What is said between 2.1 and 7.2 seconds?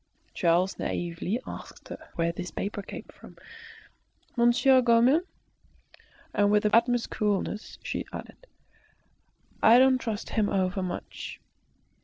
where this paper came from. "Monsieur Guillaumin"; and with the utmost